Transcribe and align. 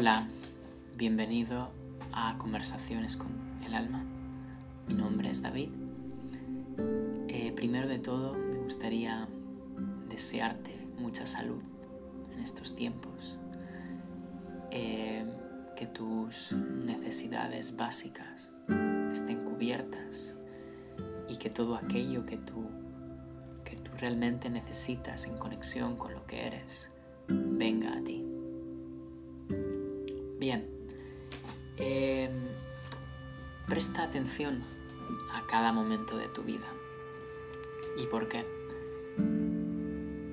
Hola, 0.00 0.26
bienvenido 0.96 1.68
a 2.14 2.38
Conversaciones 2.38 3.18
con 3.18 3.28
el 3.66 3.74
Alma. 3.74 4.02
Mi 4.88 4.94
nombre 4.94 5.28
es 5.28 5.42
David. 5.42 5.68
Eh, 7.28 7.52
primero 7.54 7.86
de 7.86 7.98
todo, 7.98 8.32
me 8.32 8.60
gustaría 8.60 9.28
desearte 10.08 10.74
mucha 10.98 11.26
salud 11.26 11.62
en 12.32 12.38
estos 12.38 12.74
tiempos. 12.74 13.36
Eh, 14.70 15.22
que 15.76 15.84
tus 15.86 16.52
necesidades 16.52 17.76
básicas 17.76 18.52
estén 19.12 19.44
cubiertas 19.44 20.34
y 21.28 21.36
que 21.36 21.50
todo 21.50 21.76
aquello 21.76 22.24
que 22.24 22.38
tú, 22.38 22.70
que 23.64 23.76
tú 23.76 23.90
realmente 23.98 24.48
necesitas 24.48 25.26
en 25.26 25.36
conexión 25.36 25.98
con 25.98 26.14
lo 26.14 26.24
que 26.24 26.46
eres 26.46 26.90
venga 27.28 27.92
a 27.92 28.02
ti. 28.02 28.29
Bien, 30.40 30.66
em, 31.76 32.32
presta 33.68 34.02
atención 34.02 34.62
a 35.34 35.46
cada 35.46 35.70
momento 35.70 36.16
de 36.16 36.28
tu 36.28 36.42
vida. 36.42 36.66
¿Y 38.02 38.06
por 38.06 38.26
qué? 38.26 38.46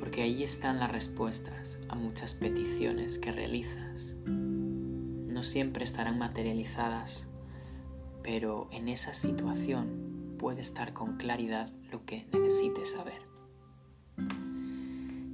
Porque 0.00 0.22
ahí 0.22 0.42
están 0.42 0.80
las 0.80 0.90
respuestas 0.90 1.78
a 1.88 1.94
muchas 1.94 2.34
peticiones 2.34 3.20
que 3.20 3.30
realizas. 3.30 4.16
No 4.26 5.44
siempre 5.44 5.84
estarán 5.84 6.18
materializadas, 6.18 7.28
pero 8.24 8.68
en 8.72 8.88
esa 8.88 9.14
situación 9.14 10.34
puede 10.36 10.62
estar 10.62 10.94
con 10.94 11.16
claridad 11.16 11.70
lo 11.92 12.04
que 12.04 12.26
necesites 12.32 12.90
saber. 12.90 13.22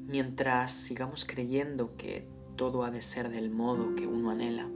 Mientras 0.08 0.72
sigamos 0.72 1.24
creyendo 1.24 1.96
que 1.96 2.28
todo 2.58 2.82
ha 2.82 2.90
de 2.90 3.02
ser 3.02 3.30
del 3.30 3.50
modo 3.50 3.94
que 3.94 4.08
uno 4.08 4.30
anhela, 4.30 4.68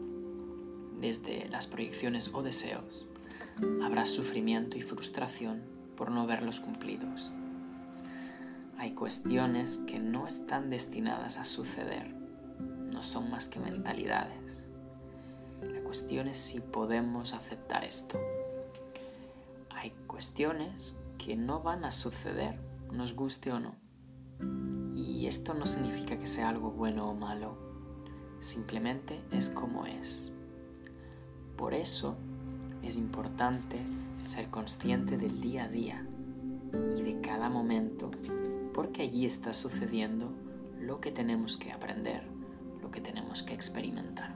desde 1.00 1.48
las 1.48 1.66
proyecciones 1.66 2.32
o 2.32 2.44
deseos, 2.44 3.06
habrá 3.82 4.06
sufrimiento 4.06 4.78
y 4.78 4.82
frustración 4.82 5.64
por 5.96 6.12
no 6.12 6.24
verlos 6.28 6.60
cumplidos. 6.60 7.32
Hay 8.78 8.92
cuestiones 8.92 9.78
que 9.78 9.98
no 9.98 10.28
están 10.28 10.70
destinadas 10.70 11.38
a 11.38 11.44
suceder, 11.44 12.14
no 12.92 13.02
son 13.02 13.30
más 13.32 13.48
que 13.48 13.58
mentalidades. 13.58 14.68
La 15.60 15.82
cuestión 15.82 16.28
es 16.28 16.38
si 16.38 16.60
podemos 16.60 17.34
aceptar 17.34 17.82
esto. 17.82 18.20
Hay 19.70 19.90
cuestiones 20.06 20.96
que 21.18 21.34
no 21.34 21.62
van 21.62 21.84
a 21.84 21.90
suceder, 21.90 22.60
nos 22.92 23.14
guste 23.14 23.50
o 23.50 23.58
no. 23.58 23.74
Y 24.94 25.26
esto 25.26 25.52
no 25.52 25.66
significa 25.66 26.16
que 26.16 26.26
sea 26.26 26.48
algo 26.48 26.70
bueno 26.70 27.10
o 27.10 27.14
malo, 27.14 27.71
simplemente 28.42 29.20
es 29.30 29.48
como 29.48 29.86
es. 29.86 30.32
Por 31.56 31.74
eso 31.74 32.16
es 32.82 32.96
importante 32.96 33.78
ser 34.24 34.50
consciente 34.50 35.16
del 35.16 35.40
día 35.40 35.64
a 35.64 35.68
día 35.68 36.04
y 36.96 37.02
de 37.02 37.20
cada 37.20 37.48
momento, 37.48 38.10
porque 38.74 39.02
allí 39.02 39.24
está 39.24 39.52
sucediendo 39.52 40.32
lo 40.80 41.00
que 41.00 41.12
tenemos 41.12 41.56
que 41.56 41.70
aprender, 41.70 42.24
lo 42.82 42.90
que 42.90 43.00
tenemos 43.00 43.44
que 43.44 43.54
experimentar. 43.54 44.34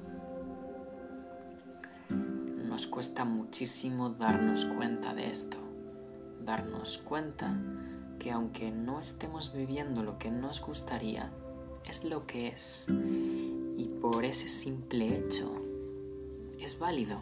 Nos 2.08 2.86
cuesta 2.86 3.24
muchísimo 3.24 4.10
darnos 4.10 4.66
cuenta 4.66 5.14
de 5.14 5.30
esto, 5.30 5.56
darnos 6.44 6.98
cuenta 6.98 7.56
que 8.20 8.30
aunque 8.30 8.70
no 8.70 9.00
estemos 9.00 9.52
viviendo 9.52 10.04
lo 10.04 10.18
que 10.18 10.30
nos 10.30 10.60
gustaría, 10.60 11.30
es 11.84 12.04
lo 12.04 12.26
que 12.26 12.48
es 12.48 12.88
y 13.76 13.88
por 14.00 14.24
ese 14.24 14.48
simple 14.48 15.18
hecho 15.18 15.52
es 16.60 16.78
válido, 16.78 17.20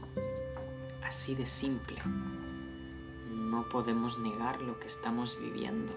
así 1.03 1.35
de 1.35 1.47
simple. 1.47 1.99
No 3.31 3.69
podemos 3.69 4.19
negar 4.19 4.63
lo 4.63 4.79
que 4.79 4.87
estamos 4.87 5.39
viviendo. 5.41 5.93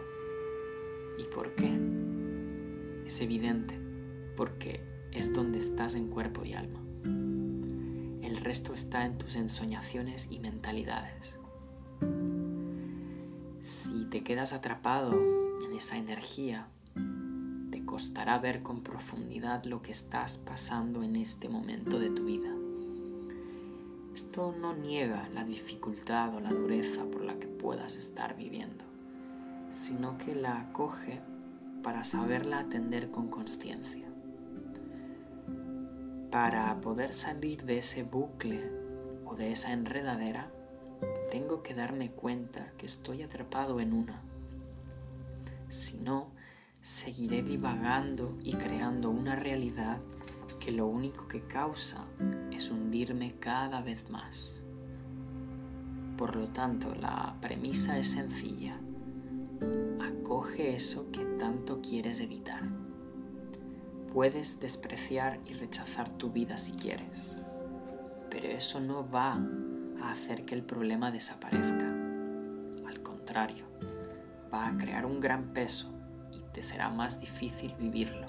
¿Y 1.18 1.24
por 1.24 1.56
qué? 1.56 1.80
Es 3.06 3.22
evidente, 3.22 3.80
porque 4.36 4.82
es 5.12 5.34
donde 5.34 5.60
estás 5.60 5.96
en 5.96 6.10
cuerpo 6.10 6.44
y 6.44 6.54
alma. 6.54 6.82
El 8.22 8.38
resto 8.38 8.74
está 8.74 9.06
en 9.06 9.18
tus 9.18 9.36
ensoñaciones 9.36 10.32
y 10.32 10.40
mentalidades. 10.40 11.40
Si 13.60 14.06
te 14.06 14.24
quedas 14.24 14.54
atrapado 14.54 15.14
en 15.66 15.74
esa 15.76 15.98
energía, 15.98 16.68
costará 17.98 18.38
ver 18.38 18.62
con 18.62 18.82
profundidad 18.82 19.64
lo 19.64 19.82
que 19.82 19.90
estás 19.90 20.38
pasando 20.38 21.02
en 21.02 21.16
este 21.16 21.50
momento 21.50 21.98
de 21.98 22.12
tu 22.12 22.26
vida. 22.26 22.54
Esto 24.14 24.54
no 24.56 24.76
niega 24.76 25.28
la 25.30 25.44
dificultad 25.44 26.36
o 26.36 26.40
la 26.40 26.52
dureza 26.52 27.06
por 27.06 27.24
la 27.24 27.40
que 27.40 27.48
puedas 27.48 27.96
estar 27.96 28.38
viviendo, 28.38 28.86
sino 29.72 30.20
que 30.20 30.36
la 30.36 30.60
acoge 30.60 31.22
para 31.82 32.04
saberla 32.04 32.60
atender 32.60 33.10
con 33.10 33.30
conciencia. 33.30 34.08
Para 36.30 36.80
poder 36.82 37.14
salir 37.14 37.64
de 37.64 37.80
ese 37.80 38.04
bucle 38.04 38.64
o 39.26 39.36
de 39.36 39.52
esa 39.52 39.74
enredadera, 39.74 40.52
tengo 41.32 41.64
que 41.64 41.74
darme 41.74 42.12
cuenta 42.12 42.74
que 42.78 42.86
estoy 42.86 43.24
atrapado 43.24 43.80
en 43.80 43.94
una. 43.94 44.22
Si 45.68 45.98
no, 45.98 46.37
seguiré 46.88 47.44
divagando 47.44 48.38
y 48.46 48.54
creando 48.54 49.10
una 49.10 49.36
realidad 49.36 50.00
que 50.58 50.72
lo 50.72 50.88
único 50.88 51.28
que 51.28 51.42
causa 51.42 52.06
es 52.50 52.72
hundirme 52.72 53.36
cada 53.42 53.82
vez 53.82 54.10
más. 54.10 54.62
Por 56.18 56.38
lo 56.38 56.48
tanto, 56.48 56.96
la 56.96 57.36
premisa 57.42 58.00
es 58.00 58.08
sencilla. 58.08 58.80
Acoge 60.00 60.76
eso 60.76 61.12
que 61.12 61.26
tanto 61.26 61.82
quieres 61.82 62.22
evitar. 62.22 62.64
Puedes 64.14 64.62
despreciar 64.62 65.42
y 65.46 65.56
rechazar 65.56 66.10
tu 66.14 66.32
vida 66.32 66.58
si 66.58 66.72
quieres, 66.72 67.42
pero 68.30 68.48
eso 68.48 68.80
no 68.80 69.06
va 69.10 69.38
a 70.02 70.14
hacer 70.14 70.46
que 70.46 70.56
el 70.56 70.64
problema 70.64 71.12
desaparezca. 71.12 71.88
Al 72.88 73.02
contrario, 73.04 73.66
va 74.54 74.70
a 74.70 74.78
crear 74.78 75.06
un 75.06 75.20
gran 75.20 75.52
peso 75.52 75.97
será 76.64 76.90
más 76.90 77.20
difícil 77.22 77.74
vivirlo. 77.80 78.28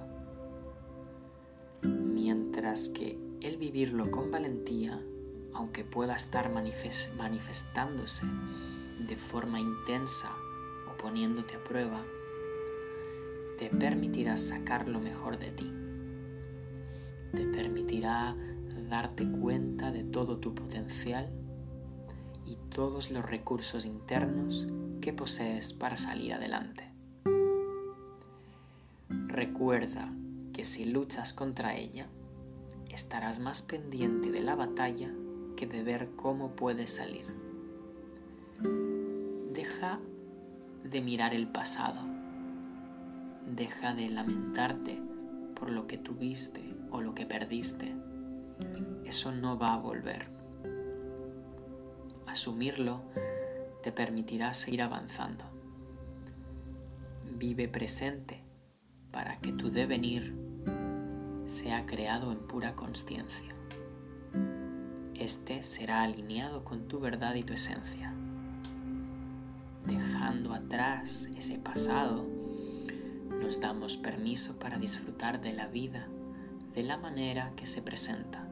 Mientras 1.82 2.88
que 2.88 3.18
el 3.40 3.56
vivirlo 3.56 4.10
con 4.10 4.30
valentía, 4.30 5.00
aunque 5.54 5.84
pueda 5.84 6.14
estar 6.14 6.50
manifestándose 6.50 8.26
de 9.06 9.16
forma 9.16 9.60
intensa 9.60 10.30
o 10.92 10.96
poniéndote 10.96 11.56
a 11.56 11.64
prueba, 11.64 12.04
te 13.56 13.70
permitirá 13.70 14.36
sacar 14.36 14.88
lo 14.88 15.00
mejor 15.00 15.38
de 15.38 15.50
ti. 15.50 15.72
Te 17.32 17.44
permitirá 17.46 18.36
darte 18.88 19.30
cuenta 19.30 19.92
de 19.92 20.04
todo 20.04 20.38
tu 20.38 20.54
potencial 20.54 21.30
y 22.46 22.56
todos 22.70 23.10
los 23.10 23.24
recursos 23.24 23.84
internos 23.84 24.68
que 25.00 25.12
posees 25.12 25.72
para 25.72 25.96
salir 25.96 26.32
adelante. 26.32 26.97
Recuerda 29.38 30.12
que 30.52 30.64
si 30.64 30.84
luchas 30.84 31.32
contra 31.32 31.76
ella, 31.76 32.08
estarás 32.90 33.38
más 33.38 33.62
pendiente 33.62 34.32
de 34.32 34.40
la 34.40 34.56
batalla 34.56 35.12
que 35.56 35.64
de 35.64 35.84
ver 35.84 36.10
cómo 36.16 36.56
puedes 36.56 36.96
salir. 36.96 37.24
Deja 39.52 40.00
de 40.82 41.00
mirar 41.02 41.34
el 41.34 41.46
pasado. 41.46 42.00
Deja 43.46 43.94
de 43.94 44.10
lamentarte 44.10 45.00
por 45.54 45.70
lo 45.70 45.86
que 45.86 45.98
tuviste 45.98 46.74
o 46.90 47.00
lo 47.00 47.14
que 47.14 47.24
perdiste. 47.24 47.94
Eso 49.04 49.30
no 49.30 49.56
va 49.56 49.74
a 49.74 49.78
volver. 49.78 50.26
Asumirlo 52.26 53.02
te 53.84 53.92
permitirá 53.92 54.52
seguir 54.52 54.82
avanzando. 54.82 55.44
Vive 57.36 57.68
presente 57.68 58.47
para 59.10 59.38
que 59.38 59.52
tu 59.52 59.70
devenir 59.70 60.34
sea 61.46 61.86
creado 61.86 62.32
en 62.32 62.38
pura 62.38 62.74
conciencia. 62.74 63.54
Este 65.14 65.62
será 65.62 66.02
alineado 66.02 66.64
con 66.64 66.88
tu 66.88 67.00
verdad 67.00 67.34
y 67.34 67.42
tu 67.42 67.54
esencia. 67.54 68.12
Dejando 69.86 70.52
atrás 70.52 71.28
ese 71.36 71.58
pasado, 71.58 72.26
nos 73.40 73.60
damos 73.60 73.96
permiso 73.96 74.58
para 74.58 74.78
disfrutar 74.78 75.40
de 75.40 75.52
la 75.52 75.66
vida 75.66 76.08
de 76.78 76.84
la 76.84 76.96
manera 76.96 77.52
que 77.56 77.66
se 77.66 77.82
presenta. 77.82 78.46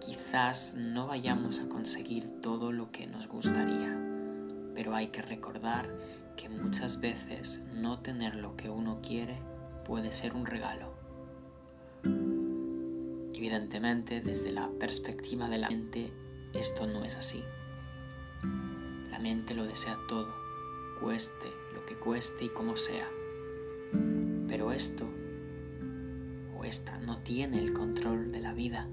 Quizás 0.00 0.74
no 0.74 1.06
vayamos 1.06 1.60
a 1.60 1.68
conseguir 1.68 2.30
todo 2.40 2.72
lo 2.72 2.90
que 2.90 3.06
nos 3.06 3.28
gustaría, 3.28 3.94
pero 4.74 4.94
hay 4.94 5.08
que 5.08 5.20
recordar 5.20 5.90
que 6.36 6.48
muchas 6.48 7.00
veces 7.00 7.62
no 7.72 8.00
tener 8.00 8.34
lo 8.34 8.56
que 8.56 8.70
uno 8.70 9.00
quiere 9.02 9.38
puede 9.84 10.12
ser 10.12 10.34
un 10.34 10.46
regalo. 10.46 10.94
Evidentemente, 13.34 14.20
desde 14.20 14.52
la 14.52 14.68
perspectiva 14.78 15.48
de 15.48 15.58
la 15.58 15.68
mente, 15.68 16.12
esto 16.52 16.86
no 16.86 17.04
es 17.04 17.16
así. 17.16 17.42
La 19.10 19.18
mente 19.18 19.54
lo 19.54 19.66
desea 19.66 19.96
todo, 20.08 20.34
cueste 21.00 21.48
lo 21.74 21.84
que 21.86 21.96
cueste 21.96 22.46
y 22.46 22.48
como 22.48 22.76
sea. 22.76 23.08
Pero 24.48 24.72
esto 24.72 25.06
o 26.58 26.64
esta 26.64 26.98
no 26.98 27.18
tiene 27.18 27.58
el 27.58 27.72
control 27.72 28.32
de 28.32 28.40
la 28.40 28.54
vida. 28.54 28.88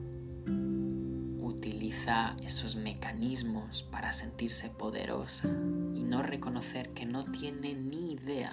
Esos 2.43 2.75
mecanismos 2.75 3.83
para 3.83 4.11
sentirse 4.11 4.69
poderosa 4.69 5.47
y 5.95 6.03
no 6.03 6.21
reconocer 6.21 6.89
que 6.89 7.05
no 7.05 7.23
tiene 7.31 7.75
ni 7.75 8.11
idea 8.11 8.51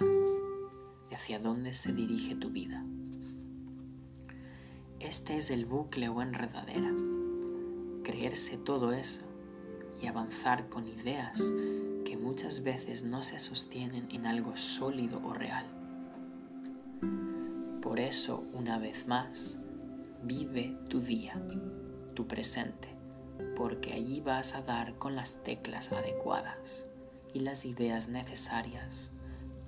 de 1.08 1.16
hacia 1.16 1.40
dónde 1.40 1.74
se 1.74 1.92
dirige 1.92 2.36
tu 2.36 2.50
vida. 2.50 2.84
Este 5.00 5.36
es 5.36 5.50
el 5.50 5.66
bucle 5.66 6.08
o 6.08 6.22
enredadera. 6.22 6.94
Creerse 8.04 8.56
todo 8.56 8.92
eso 8.92 9.22
y 10.00 10.06
avanzar 10.06 10.68
con 10.68 10.86
ideas 10.86 11.52
que 12.04 12.16
muchas 12.16 12.62
veces 12.62 13.02
no 13.02 13.24
se 13.24 13.40
sostienen 13.40 14.06
en 14.12 14.26
algo 14.26 14.56
sólido 14.56 15.20
o 15.24 15.34
real. 15.34 15.66
Por 17.82 17.98
eso, 17.98 18.44
una 18.52 18.78
vez 18.78 19.08
más, 19.08 19.58
vive 20.22 20.78
tu 20.88 21.00
día, 21.00 21.42
tu 22.14 22.28
presente, 22.28 22.89
porque 23.56 23.92
allí 23.92 24.20
vas 24.20 24.54
a 24.54 24.62
dar 24.62 24.94
con 24.94 25.16
las 25.16 25.42
teclas 25.42 25.92
adecuadas 25.92 26.90
y 27.32 27.40
las 27.40 27.64
ideas 27.64 28.08
necesarias 28.08 29.12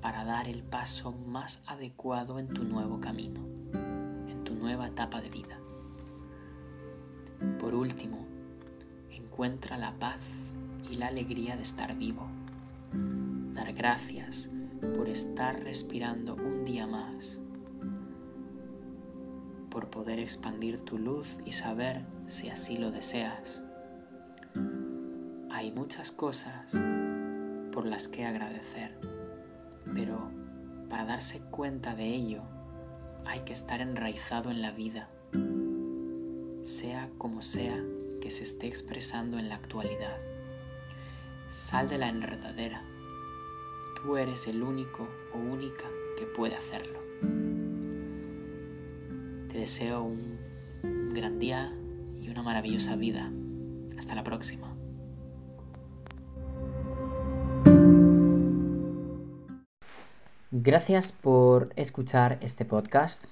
para 0.01 0.25
dar 0.25 0.49
el 0.49 0.63
paso 0.63 1.13
más 1.13 1.63
adecuado 1.67 2.39
en 2.39 2.49
tu 2.49 2.65
nuevo 2.65 3.01
camino 3.01 3.53
nueva 4.63 4.87
etapa 4.87 5.21
de 5.21 5.29
vida. 5.29 5.59
Por 7.59 7.75
último, 7.75 8.25
encuentra 9.11 9.77
la 9.77 9.93
paz 9.93 10.21
y 10.91 10.95
la 10.95 11.09
alegría 11.09 11.57
de 11.57 11.63
estar 11.63 11.97
vivo. 11.97 12.29
Dar 13.53 13.73
gracias 13.73 14.51
por 14.97 15.09
estar 15.09 15.63
respirando 15.65 16.37
un 16.37 16.65
día 16.65 16.87
más. 16.87 17.41
Poder 19.93 20.19
expandir 20.19 20.81
tu 20.81 20.99
luz 20.99 21.37
y 21.44 21.53
saber 21.53 22.05
si 22.27 22.49
así 22.49 22.79
lo 22.79 22.91
deseas. 22.91 23.62
Hay 25.50 25.71
muchas 25.71 26.11
cosas 26.11 26.73
por 27.71 27.85
las 27.85 28.09
que 28.09 28.25
agradecer, 28.25 28.99
pero 29.94 30.31
para 30.89 31.05
darse 31.05 31.41
cuenta 31.41 31.94
de 31.94 32.06
ello 32.06 32.43
hay 33.27 33.41
que 33.41 33.53
estar 33.53 33.81
enraizado 33.81 34.50
en 34.50 34.62
la 34.62 34.73
vida, 34.73 35.09
sea 36.62 37.11
como 37.19 37.43
sea 37.43 37.79
que 38.21 38.31
se 38.31 38.45
esté 38.45 38.67
expresando 38.67 39.38
en 39.38 39.49
la 39.49 39.56
actualidad. 39.56 40.17
Sal 41.50 41.88
de 41.88 41.99
la 41.99 42.09
enredadera. 42.09 42.83
Tú 43.97 44.17
eres 44.17 44.49
el 44.49 44.62
único 44.62 45.06
o 45.35 45.38
única 45.38 45.85
que 46.17 46.25
puede 46.25 46.56
hacerlo. 46.56 47.12
Deseo 49.62 50.03
un, 50.03 51.12
gran 51.14 51.38
día 51.38 51.70
y 52.20 52.29
una 52.29 52.43
maravillosa 52.43 52.97
vida. 52.97 53.31
Hasta 53.97 54.17
la 54.17 54.25
próxima. 54.25 54.67
Gracias 60.50 61.12
por 61.12 61.73
escuchar 61.76 62.38
este 62.41 62.64
podcast. 62.64 63.26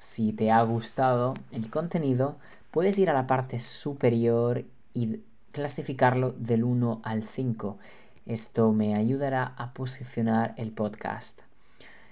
Si 0.00 0.32
te 0.32 0.50
ha 0.50 0.60
gustado 0.64 1.34
el 1.52 1.70
contenido, 1.70 2.36
puedes 2.72 2.98
ir 2.98 3.08
a 3.08 3.14
la 3.14 3.28
parte 3.28 3.60
superior 3.60 4.64
y 4.92 5.20
clasificarlo 5.52 6.32
del 6.32 6.64
1 6.64 7.00
al 7.04 7.22
5. 7.22 7.78
Esto 8.26 8.72
me 8.72 8.96
ayudará 8.96 9.54
a 9.56 9.72
posicionar 9.72 10.52
el 10.56 10.72
podcast. 10.72 11.45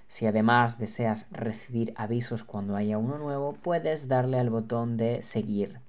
Si 0.08 0.26
además 0.26 0.78
deseas 0.78 1.26
recibir 1.30 1.92
avisos 1.96 2.44
cuando 2.44 2.76
haya 2.76 2.98
uno 2.98 3.18
nuevo, 3.18 3.54
puedes 3.54 4.08
darle 4.08 4.38
al 4.38 4.50
botón 4.50 4.96
de 4.96 5.22
seguir. 5.22 5.80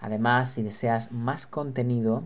Además, 0.00 0.50
si 0.50 0.62
deseas 0.62 1.12
más 1.12 1.46
contenido, 1.46 2.24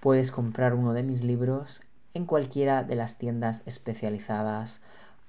puedes 0.00 0.30
comprar 0.30 0.74
uno 0.74 0.92
de 0.92 1.02
mis 1.02 1.22
libros 1.22 1.82
en 2.14 2.24
cualquiera 2.24 2.82
de 2.82 2.96
las 2.96 3.18
tiendas 3.18 3.62
especializadas 3.66 4.80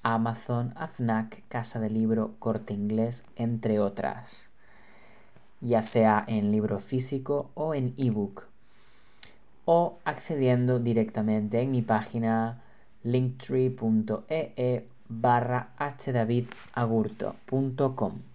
Amazon, 0.02 0.74
AFNAC, 0.76 1.44
Casa 1.50 1.80
de 1.80 1.90
Libro, 1.90 2.36
Corte 2.40 2.74
Inglés, 2.74 3.24
entre 3.36 3.80
otras, 3.80 4.50
ya 5.62 5.82
sea 5.82 6.24
en 6.28 6.52
libro 6.52 6.80
físico 6.80 7.50
o 7.54 7.76
en 7.76 7.94
ebook, 7.98 8.48
o 9.66 10.00
accediendo 10.06 10.80
directamente 10.80 11.62
en 11.62 11.72
mi 11.72 11.82
página 11.82 12.62
linktree.ee 13.04 14.88
barra 15.10 15.68
hdavidagurto.com. 15.78 18.29